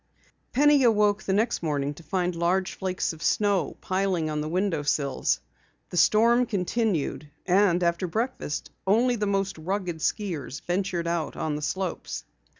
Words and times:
Penny 0.51 0.81
awoke 0.81 1.21
the 1.21 1.33
next 1.33 1.61
morning 1.61 1.93
to 1.93 2.01
find 2.01 2.35
large 2.35 2.73
flakes 2.73 3.13
of 3.13 3.21
snow 3.21 3.77
piling 3.81 4.31
on 4.31 4.41
the 4.41 4.49
window 4.49 4.81
sills. 4.81 5.39
The 5.91 5.95
storm 5.97 6.47
continued 6.47 7.29
and 7.45 7.83
after 7.83 8.07
breakfast 8.07 8.71
only 8.87 9.15
the 9.15 9.27
most 9.27 9.59
rugged 9.59 9.97
skiers 10.01 10.59
ventured 10.61 11.05
out 11.07 11.35
on 11.35 11.55
the 11.55 11.61
slopes. 11.61 12.23